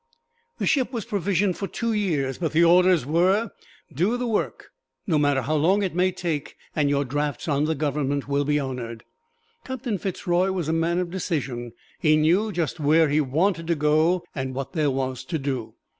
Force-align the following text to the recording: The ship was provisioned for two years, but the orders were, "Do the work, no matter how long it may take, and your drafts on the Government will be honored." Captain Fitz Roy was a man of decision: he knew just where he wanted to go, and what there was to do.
The 0.57 0.65
ship 0.65 0.91
was 0.91 1.05
provisioned 1.05 1.57
for 1.57 1.67
two 1.67 1.93
years, 1.93 2.39
but 2.39 2.53
the 2.53 2.63
orders 2.63 3.05
were, 3.05 3.51
"Do 3.93 4.17
the 4.17 4.25
work, 4.25 4.71
no 5.05 5.19
matter 5.19 5.43
how 5.43 5.53
long 5.57 5.83
it 5.83 5.93
may 5.93 6.11
take, 6.11 6.55
and 6.75 6.89
your 6.89 7.05
drafts 7.05 7.47
on 7.47 7.65
the 7.65 7.75
Government 7.75 8.27
will 8.27 8.43
be 8.43 8.59
honored." 8.59 9.03
Captain 9.63 9.99
Fitz 9.99 10.25
Roy 10.25 10.51
was 10.51 10.67
a 10.67 10.73
man 10.73 10.97
of 10.97 11.11
decision: 11.11 11.73
he 11.99 12.15
knew 12.17 12.51
just 12.51 12.79
where 12.79 13.09
he 13.09 13.21
wanted 13.21 13.67
to 13.67 13.75
go, 13.75 14.23
and 14.33 14.55
what 14.55 14.73
there 14.73 14.89
was 14.89 15.23
to 15.25 15.37
do. 15.37 15.75